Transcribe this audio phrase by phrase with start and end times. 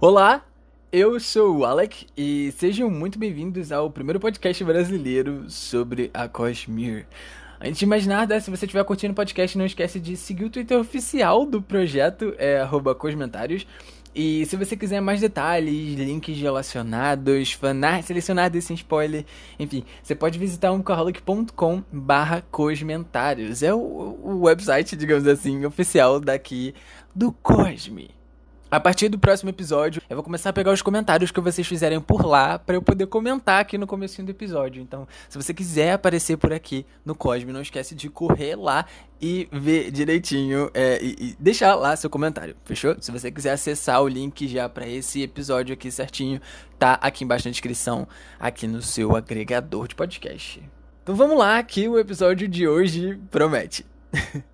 [0.00, 0.44] Olá,
[0.92, 7.04] eu sou o Alec e sejam muito bem-vindos ao primeiro podcast brasileiro sobre a Cosmere.
[7.60, 10.50] Antes de mais nada, se você estiver curtindo o podcast, não esquece de seguir o
[10.50, 12.64] Twitter oficial do projeto, é
[12.96, 13.66] Cosmentários.
[14.14, 19.24] E se você quiser mais detalhes, links relacionados, fanart selecionados sem spoiler,
[19.58, 23.64] enfim, você pode visitar umcaholic.com barra cosmentários.
[23.64, 26.72] É o, o website, digamos assim, oficial daqui
[27.12, 28.16] do Cosme.
[28.70, 31.98] A partir do próximo episódio, eu vou começar a pegar os comentários que vocês fizerem
[31.98, 34.82] por lá para eu poder comentar aqui no começo do episódio.
[34.82, 38.84] Então, se você quiser aparecer por aqui no Cosme, não esquece de correr lá
[39.22, 42.94] e ver direitinho é, e, e, deixar lá seu comentário, fechou?
[43.00, 46.38] Se você quiser acessar o link já para esse episódio aqui certinho,
[46.78, 48.06] tá aqui embaixo na descrição,
[48.38, 50.62] aqui no seu agregador de podcast.
[51.02, 53.86] Então vamos lá, que o episódio de hoje promete.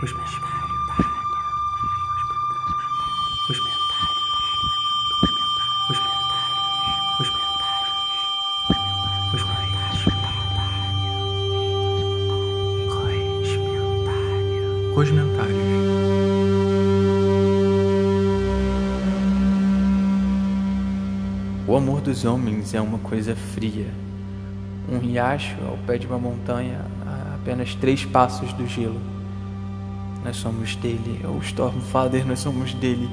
[0.00, 0.51] Cosmentários.
[21.72, 23.86] O amor dos homens é uma coisa fria.
[24.90, 29.00] Um riacho ao pé de uma montanha a apenas três passos do gelo.
[30.22, 33.08] Nós somos dele, o Stormfather, nós somos dele.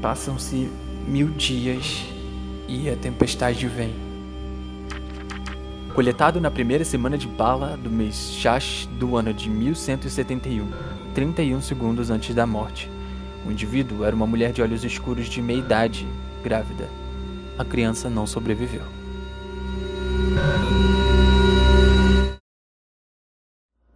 [0.00, 0.70] Passam-se
[1.08, 2.04] mil dias
[2.68, 3.92] e a tempestade vem.
[5.92, 10.68] Coletado na primeira semana de Bala do mês Shash do ano de 1171.
[11.16, 12.88] 31 segundos antes da morte.
[13.44, 16.06] O indivíduo era uma mulher de olhos escuros de meia idade,
[16.44, 17.01] grávida.
[17.58, 18.82] A criança não sobreviveu.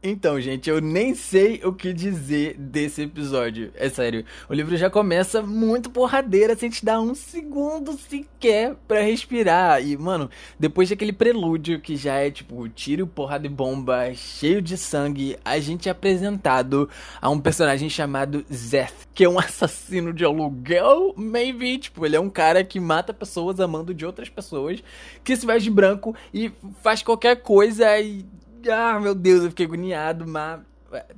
[0.09, 3.73] Então, gente, eu nem sei o que dizer desse episódio.
[3.75, 9.01] É sério, o livro já começa muito porradeira sem te dar um segundo sequer para
[9.01, 9.85] respirar.
[9.85, 14.77] E, mano, depois daquele prelúdio que já é tipo tiro, porrada e bomba, cheio de
[14.77, 16.89] sangue, a gente é apresentado
[17.20, 21.79] a um personagem chamado Zeth, que é um assassino de aluguel, maybe.
[21.79, 24.80] Tipo, ele é um cara que mata pessoas amando de outras pessoas,
[25.25, 28.25] que se veste de branco e faz qualquer coisa e
[28.71, 30.61] ah, meu Deus, eu fiquei agoniado, mas.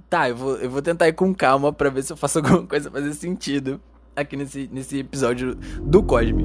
[0.09, 2.67] Tá, eu vou, eu vou tentar ir com calma pra ver se eu faço alguma
[2.67, 3.81] coisa fazer sentido
[4.17, 6.45] aqui nesse, nesse episódio do Cosme.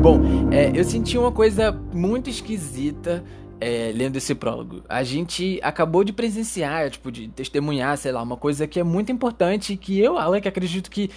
[0.00, 0.20] Bom,
[0.52, 3.24] é, eu senti uma coisa muito esquisita
[3.58, 4.82] é, lendo esse prólogo.
[4.86, 9.10] A gente acabou de presenciar, tipo, de testemunhar, sei lá, uma coisa que é muito
[9.10, 11.10] importante que eu, Alec, acredito que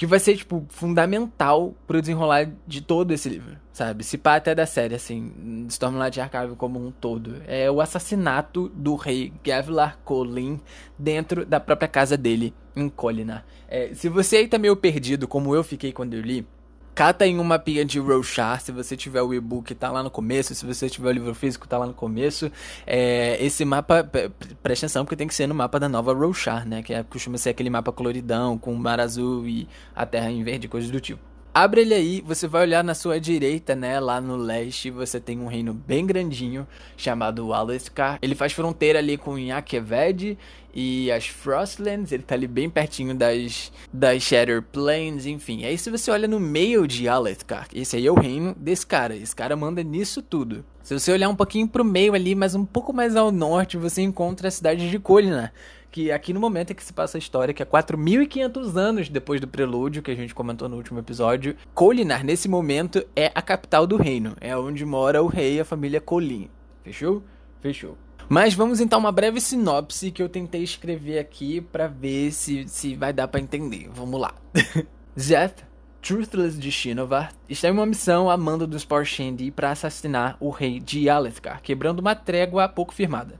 [0.00, 4.02] que vai ser, tipo, fundamental pro desenrolar de todo esse livro, sabe?
[4.02, 7.42] Se pá até da série, assim, Stormlight Archive como um todo.
[7.46, 10.58] É o assassinato do rei Gavlar Colin
[10.98, 13.44] dentro da própria casa dele, em Colinar.
[13.68, 16.46] É, se você aí tá meio perdido, como eu fiquei quando eu li,
[17.00, 20.54] Cata em uma pia de Rochar, se você tiver o e-book, tá lá no começo.
[20.54, 22.52] Se você tiver o livro físico, tá lá no começo.
[22.86, 24.04] É, esse mapa,
[24.62, 26.82] presta atenção, porque tem que ser no mapa da nova Rochar, né?
[26.82, 29.66] Que é, costuma ser aquele mapa coloridão, com mar azul e
[29.96, 31.29] a terra em verde, coisas do tipo.
[31.52, 33.98] Abre ele aí, você vai olhar na sua direita, né?
[33.98, 36.64] Lá no leste, você tem um reino bem grandinho
[36.96, 38.20] chamado Alethkar.
[38.22, 40.38] Ele faz fronteira ali com Yakeved
[40.72, 42.12] e as Frostlands.
[42.12, 45.64] Ele tá ali bem pertinho das, das Shatter Plains, enfim.
[45.64, 49.16] Aí se você olha no meio de Alethkar, esse aí é o reino desse cara.
[49.16, 50.64] Esse cara manda nisso tudo.
[50.84, 54.02] Se você olhar um pouquinho pro meio ali, mas um pouco mais ao norte, você
[54.02, 55.52] encontra a cidade de Kolina
[55.90, 59.40] que aqui no momento é que se passa a história, que é 4.500 anos depois
[59.40, 63.86] do prelúdio que a gente comentou no último episódio, Colinar, nesse momento, é a capital
[63.86, 64.36] do reino.
[64.40, 66.48] É onde mora o rei e a família Colin.
[66.84, 67.22] Fechou?
[67.60, 67.96] Fechou.
[68.28, 72.94] Mas vamos então uma breve sinopse que eu tentei escrever aqui para ver se, se
[72.94, 73.90] vai dar para entender.
[73.92, 74.32] Vamos lá.
[75.18, 75.64] Zeth,
[76.00, 80.78] Truthless de Shinovar, está em uma missão a mando dos Parshendi para assassinar o rei
[80.78, 83.34] de Alethkar, quebrando uma trégua pouco firmada.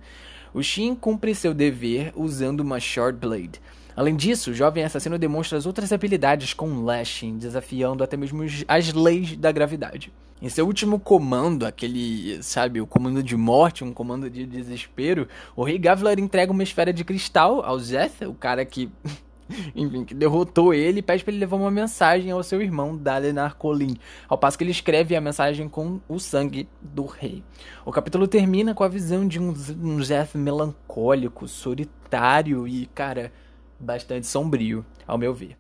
[0.53, 3.61] O Shin cumpre seu dever usando uma Short Blade.
[3.95, 8.93] Além disso, o jovem assassino demonstra as outras habilidades com Lashing, desafiando até mesmo as
[8.93, 10.13] leis da gravidade.
[10.43, 15.63] Em seu último comando, aquele, sabe, o comando de morte, um comando de desespero, o
[15.63, 18.89] Rei Gavlar entrega uma esfera de cristal ao Zeth, o cara que
[19.75, 23.57] enfim, que derrotou ele e pede para ele levar uma mensagem ao seu irmão Dalinar
[23.57, 23.97] Colin,
[24.29, 27.43] ao passo que ele escreve a mensagem com o sangue do rei.
[27.85, 33.33] O capítulo termina com a visão de um, um Zeth melancólico, solitário e, cara,
[33.79, 35.57] bastante sombrio, ao meu ver.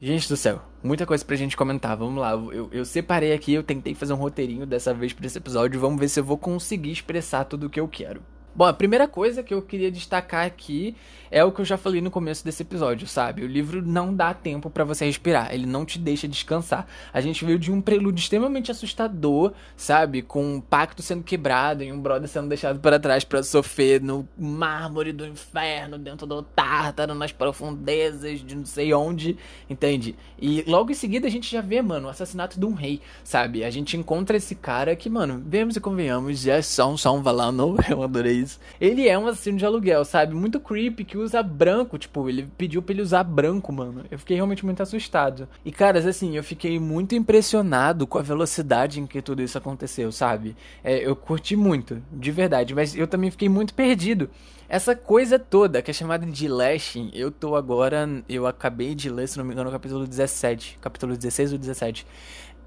[0.00, 1.96] Gente do céu, muita coisa pra gente comentar.
[1.96, 5.38] Vamos lá, eu, eu separei aqui, eu tentei fazer um roteirinho dessa vez pra esse
[5.38, 5.78] episódio.
[5.78, 8.20] Vamos ver se eu vou conseguir expressar tudo o que eu quero.
[8.54, 10.94] Bom, a primeira coisa que eu queria destacar aqui
[11.30, 13.42] é o que eu já falei no começo desse episódio, sabe?
[13.42, 16.86] O livro não dá tempo para você respirar, ele não te deixa descansar.
[17.10, 20.20] A gente veio de um prelúdio extremamente assustador, sabe?
[20.20, 24.28] Com um pacto sendo quebrado e um brother sendo deixado para trás para sofrer no
[24.36, 29.38] mármore do inferno, dentro do Tártaro, nas profundezas de não sei onde,
[29.70, 30.14] entende?
[30.38, 33.64] E logo em seguida a gente já vê, mano, o assassinato de um rei, sabe?
[33.64, 37.22] A gente encontra esse cara que, mano, vemos e convenhamos, é só um, só um
[37.22, 38.60] valano, eu adorei isso.
[38.80, 40.34] Ele é um assassino de aluguel, sabe?
[40.34, 44.04] Muito creepy, que usa branco, tipo, ele pediu pra ele usar branco, mano.
[44.10, 45.48] Eu fiquei realmente muito assustado.
[45.64, 50.12] E, caras, assim, eu fiquei muito impressionado com a velocidade em que tudo isso aconteceu,
[50.12, 50.56] sabe?
[50.84, 54.28] É, eu curti muito, de verdade, mas eu também fiquei muito perdido.
[54.68, 58.08] Essa coisa toda, que é chamada de lashing, eu tô agora.
[58.26, 60.78] Eu acabei de ler, se não me engano, o capítulo 17.
[60.80, 62.06] Capítulo 16 ou 17.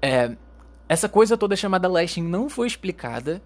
[0.00, 0.36] É,
[0.88, 3.42] essa coisa toda chamada lashing não foi explicada,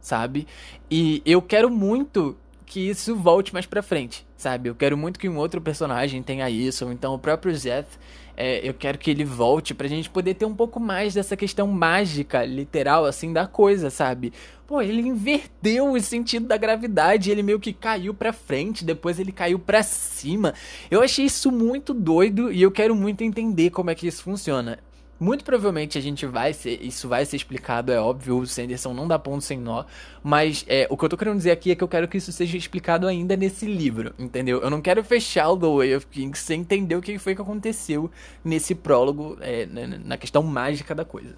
[0.00, 0.46] sabe?
[0.90, 2.36] E eu quero muito
[2.70, 4.68] que isso volte mais pra frente, sabe?
[4.68, 7.98] Eu quero muito que um outro personagem tenha isso, ou então o próprio Zeth,
[8.36, 11.66] é, eu quero que ele volte pra gente poder ter um pouco mais dessa questão
[11.66, 14.32] mágica, literal, assim, da coisa, sabe?
[14.68, 19.32] Pô, ele inverteu o sentido da gravidade, ele meio que caiu pra frente, depois ele
[19.32, 20.54] caiu pra cima.
[20.88, 24.78] Eu achei isso muito doido e eu quero muito entender como é que isso funciona.
[25.20, 26.82] Muito provavelmente a gente vai ser.
[26.82, 28.38] Isso vai ser explicado, é óbvio.
[28.38, 29.84] O Sanderson não dá ponto sem nó.
[30.22, 32.32] Mas é, o que eu tô querendo dizer aqui é que eu quero que isso
[32.32, 34.62] seja explicado ainda nesse livro, entendeu?
[34.62, 37.42] Eu não quero fechar o The Way of Kings sem entender o que foi que
[37.42, 38.10] aconteceu
[38.42, 41.36] nesse prólogo, é, na questão mágica da coisa.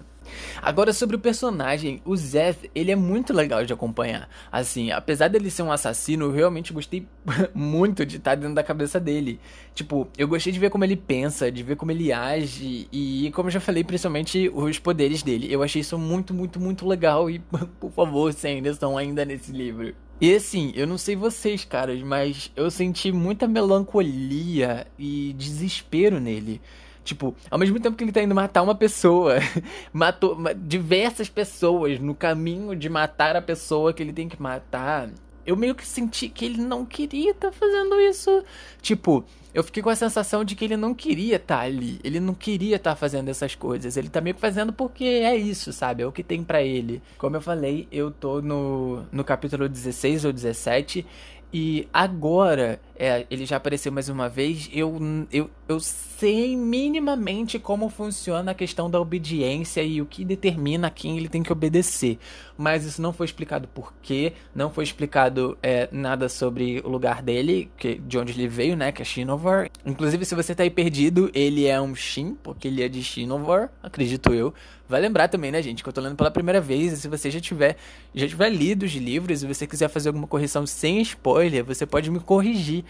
[0.61, 4.29] Agora sobre o personagem, o Zeth, ele é muito legal de acompanhar.
[4.51, 7.07] Assim, apesar dele ser um assassino, eu realmente gostei
[7.53, 9.39] muito de estar dentro da cabeça dele.
[9.73, 13.47] Tipo, eu gostei de ver como ele pensa, de ver como ele age e, como
[13.47, 15.51] eu já falei, principalmente os poderes dele.
[15.51, 17.39] Eu achei isso muito, muito, muito legal e,
[17.79, 19.93] por favor, Sanderson, ainda nesse livro.
[20.21, 26.61] E assim, eu não sei vocês, caras, mas eu senti muita melancolia e desespero nele.
[27.03, 29.35] Tipo, ao mesmo tempo que ele tá indo matar uma pessoa,
[29.91, 35.09] matou diversas pessoas no caminho de matar a pessoa que ele tem que matar.
[35.45, 38.43] Eu meio que senti que ele não queria estar tá fazendo isso.
[38.81, 41.99] Tipo, eu fiquei com a sensação de que ele não queria estar tá ali.
[42.03, 43.97] Ele não queria estar tá fazendo essas coisas.
[43.97, 46.01] Ele tá meio que fazendo porque é isso, sabe?
[46.01, 47.01] É o que tem para ele.
[47.17, 51.05] Como eu falei, eu tô no, no capítulo 16 ou 17.
[51.53, 54.99] E agora, é, ele já apareceu mais uma vez, eu,
[55.31, 61.15] eu, eu sei minimamente como funciona a questão da obediência e o que determina quem
[61.15, 62.17] ele tem que obedecer.
[62.57, 67.21] Mas isso não foi explicado por quê, não foi explicado é, nada sobre o lugar
[67.21, 69.69] dele, que, de onde ele veio, né, que é Shinovar.
[69.85, 73.71] Inclusive, se você tá aí perdido, ele é um Shin, porque ele é de Shinovar,
[73.83, 74.55] acredito eu.
[74.87, 77.31] Vai lembrar também, né, gente, que eu tô lendo pela primeira vez, e se você
[77.31, 77.77] já tiver,
[78.13, 82.11] já tiver lido os livros e você quiser fazer alguma correção sem spoiler, você pode
[82.11, 82.83] me corrigir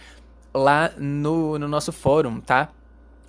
[0.53, 2.69] lá no, no nosso fórum, tá?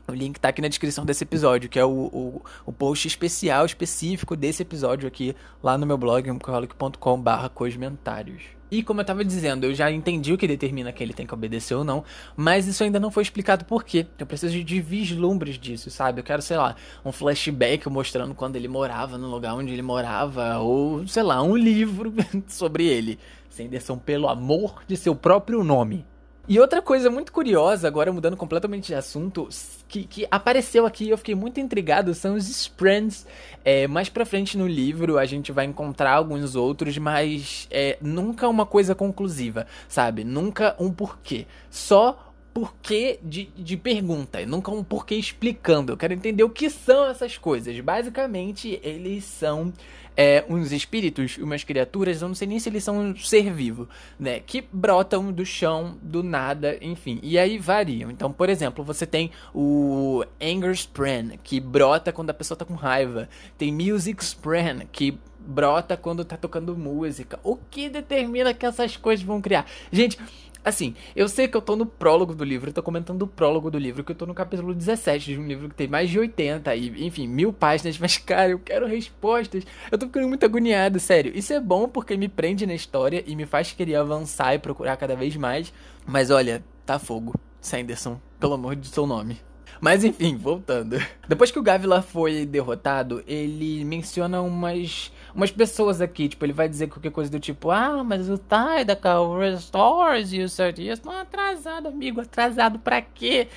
[0.07, 3.65] O link tá aqui na descrição desse episódio, que é o, o, o post especial,
[3.65, 8.54] específico desse episódio aqui, lá no meu blog, alcoholic.com barra comentários.
[8.71, 11.35] E como eu tava dizendo, eu já entendi o que determina que ele tem que
[11.35, 12.03] obedecer ou não,
[12.37, 14.07] mas isso ainda não foi explicado por quê.
[14.19, 16.21] Eu preciso de vislumbres disso, sabe?
[16.21, 16.75] Eu quero, sei lá,
[17.05, 21.57] um flashback mostrando quando ele morava no lugar onde ele morava, ou, sei lá, um
[21.57, 22.13] livro
[22.49, 23.19] sobre ele.
[23.49, 26.05] Sanderson, pelo amor de seu próprio nome.
[26.47, 29.49] E outra coisa muito curiosa, agora mudando completamente de assunto,
[29.89, 33.27] que, que apareceu aqui e eu fiquei muito intrigado, são os Sprints.
[33.65, 38.47] É, mais pra frente no livro a gente vai encontrar alguns outros, mas é, nunca
[38.47, 40.23] uma coisa conclusiva, sabe?
[40.23, 41.47] Nunca um porquê.
[41.71, 42.24] Só
[42.55, 45.93] porquê de, de pergunta, nunca um porquê explicando.
[45.93, 47.79] Eu quero entender o que são essas coisas.
[47.81, 49.73] Basicamente, eles são
[50.17, 53.89] é, uns espíritos, umas criaturas, eu não sei nem se eles são um ser vivo,
[54.19, 54.39] né?
[54.39, 57.19] Que brotam do chão, do nada, enfim.
[57.25, 58.09] E aí variam.
[58.09, 62.75] Então, por exemplo, você tem o Anger Spren, que brota quando a pessoa tá com
[62.75, 63.29] raiva.
[63.59, 67.41] Tem Music Spren, que brota quando tá tocando música.
[67.43, 69.67] O que determina que essas coisas vão criar?
[69.91, 70.17] Gente,
[70.65, 73.71] Assim, eu sei que eu tô no prólogo do livro, eu tô comentando o prólogo
[73.71, 76.19] do livro, que eu tô no capítulo 17 de um livro que tem mais de
[76.19, 79.65] 80 e, enfim, mil páginas, mas, cara, eu quero respostas.
[79.93, 81.33] Eu tô ficando muito agoniado, sério.
[81.35, 84.97] Isso é bom porque me prende na história e me faz querer avançar e procurar
[84.97, 85.73] cada vez mais.
[86.07, 87.35] Mas olha, tá fogo.
[87.61, 89.39] Sanderson, pelo amor de seu nome.
[89.81, 90.97] Mas enfim, voltando.
[91.29, 96.69] Depois que o Gavila foi derrotado, ele menciona umas umas pessoas aqui, tipo, ele vai
[96.69, 101.89] dizer qualquer coisa do tipo, ah, mas o Taidacal Restores e o Sardias estão atrasado,
[101.89, 103.49] amigo, atrasado pra quê?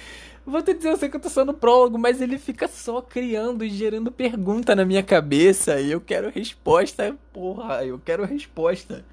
[0.45, 3.01] Vou te dizer, eu sei que eu tô só no prólogo, mas ele fica só
[3.01, 9.05] criando e gerando pergunta na minha cabeça e eu quero resposta, porra, eu quero resposta.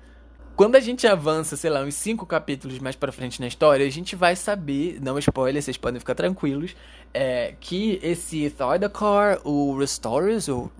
[0.57, 3.91] quando a gente avança, sei lá, uns cinco capítulos mais pra frente na história, a
[3.91, 6.77] gente vai saber, não spoiler, vocês podem ficar tranquilos,
[7.13, 10.71] é, que esse Thordakar, o Restorers, ou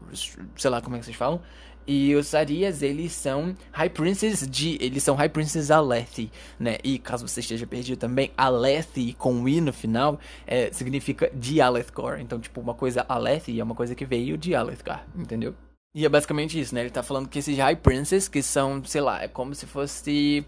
[0.57, 1.41] sei lá como é que vocês falam,
[1.87, 4.79] e os Arias, eles são High Princes de.
[4.81, 6.79] Eles são High Princes Alethi, né?
[6.83, 12.19] E caso você esteja perdido também, Alethi com I no final é, significa de Alethkor.
[12.21, 15.55] Então, tipo, uma coisa Alethi é uma coisa que veio de Alethkar, entendeu?
[15.95, 16.81] E é basicamente isso, né?
[16.81, 20.45] Ele tá falando que esses High Princes, que são, sei lá, é como se fosse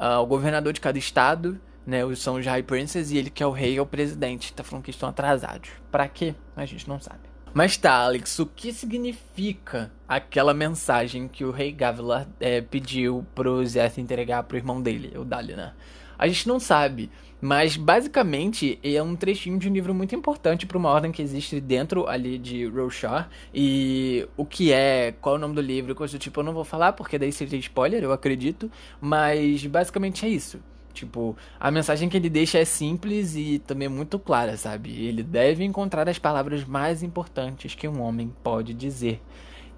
[0.00, 2.00] uh, o governador de cada estado, né?
[2.16, 4.52] São os High Princes e ele que é o rei é o presidente.
[4.52, 5.70] Tá falando que estão atrasados.
[5.90, 6.34] Pra quê?
[6.56, 7.27] A gente não sabe.
[7.54, 13.64] Mas tá, Alex, o que significa aquela mensagem que o rei Gavilar é, pediu pro
[13.64, 15.74] Zeth entregar pro irmão dele, o Dalinar?
[16.18, 20.76] A gente não sabe, mas basicamente é um trechinho de um livro muito importante para
[20.76, 23.30] uma ordem que existe dentro ali de Roshar.
[23.54, 26.52] E o que é, qual é o nome do livro, coisa do tipo, eu não
[26.52, 28.70] vou falar porque daí seria spoiler, eu acredito.
[29.00, 30.60] Mas basicamente é isso.
[30.98, 34.90] Tipo, a mensagem que ele deixa é simples e também muito clara, sabe?
[34.90, 39.20] Ele deve encontrar as palavras mais importantes que um homem pode dizer.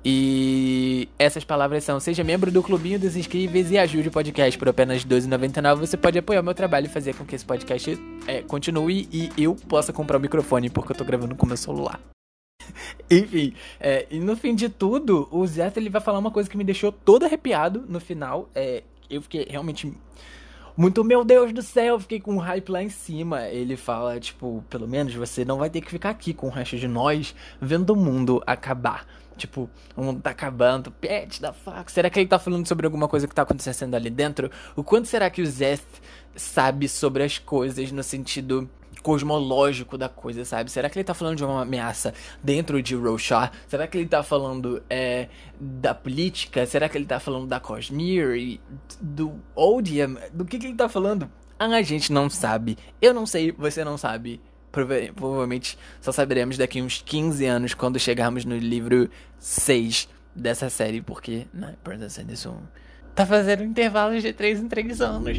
[0.02, 4.66] E essas palavras são: seja membro do Clubinho dos Inscríveis e ajude o podcast por
[4.66, 5.76] apenas R$ 12,99.
[5.76, 9.30] Você pode apoiar o meu trabalho e fazer com que esse podcast é, continue e
[9.36, 12.00] eu possa comprar o microfone porque eu tô gravando com meu celular.
[13.10, 16.56] Enfim, é, e no fim de tudo, o Zé ele vai falar uma coisa que
[16.56, 18.48] me deixou todo arrepiado no final.
[18.54, 19.92] É, eu fiquei realmente
[20.80, 23.46] muito, meu Deus do céu, fiquei com um hype lá em cima.
[23.48, 26.78] Ele fala, tipo, pelo menos você não vai ter que ficar aqui com o resto
[26.78, 29.06] de nós vendo o mundo acabar.
[29.36, 31.92] Tipo, o mundo tá acabando, pet da fuck.
[31.92, 34.50] Será que ele tá falando sobre alguma coisa que tá acontecendo ali dentro?
[34.74, 36.00] O quanto será que o Zeth
[36.34, 38.66] sabe sobre as coisas no sentido
[39.02, 40.70] cosmológico da coisa, sabe?
[40.70, 43.52] Será que ele tá falando de uma ameaça dentro de Roshar?
[43.66, 45.28] Será que ele tá falando é,
[45.58, 46.66] da política?
[46.66, 48.60] Será que ele tá falando da Cosmere?
[49.00, 50.16] Do Odium?
[50.32, 51.30] Do que, que ele tá falando?
[51.58, 52.78] A gente não sabe.
[53.02, 54.40] Eu não sei, você não sabe.
[54.72, 61.02] Prova provavelmente só saberemos daqui uns 15 anos quando chegarmos no livro 6 dessa série,
[61.02, 62.62] porque, né, Brandon Sanderson
[63.14, 65.38] tá fazendo intervalos de 3 em 3 anos.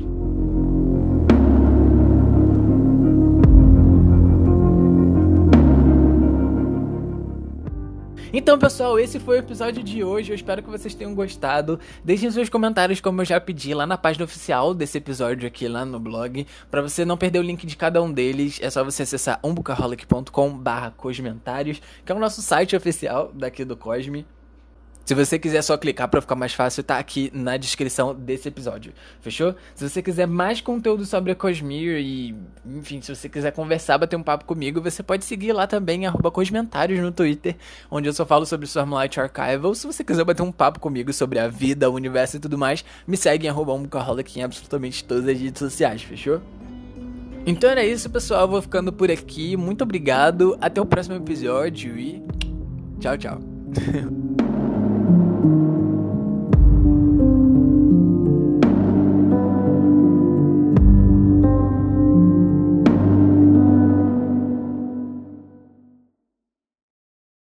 [8.42, 10.32] Então, pessoal, esse foi o episódio de hoje.
[10.32, 11.80] Eu espero que vocês tenham gostado.
[12.04, 15.86] Deixem seus comentários, como eu já pedi, lá na página oficial desse episódio aqui, lá
[15.86, 16.48] no blog.
[16.72, 20.58] Para você não perder o link de cada um deles, é só você acessar umbucaholic.com
[20.58, 24.26] barra cosmentários, que é o nosso site oficial daqui do Cosme.
[25.03, 28.93] Se você quiser só clicar para ficar mais fácil, tá aqui na descrição desse episódio.
[29.20, 29.55] Fechou?
[29.75, 34.15] Se você quiser mais conteúdo sobre a Cosmere e, enfim, se você quiser conversar, bater
[34.15, 37.55] um papo comigo, você pode seguir lá também @cosmentários no Twitter,
[37.89, 39.74] onde eu só falo sobre Stormlight Archival.
[39.74, 42.86] Se você quiser bater um papo comigo sobre a vida, o universo e tudo mais,
[43.08, 43.72] me segue em arroba
[44.36, 46.41] em absolutamente todas as redes sociais, fechou?
[47.46, 48.48] Então era isso, pessoal.
[48.48, 49.58] Vou ficando por aqui.
[49.58, 50.58] Muito obrigado.
[50.62, 52.24] Até o próximo episódio e
[53.00, 53.41] tchau, tchau.